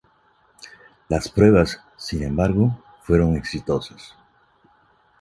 Las 1.09 1.29
pruebas, 1.29 1.79
sin 1.95 2.23
embargo, 2.23 2.83
fueron 3.03 3.35
exitosas. 3.37 4.15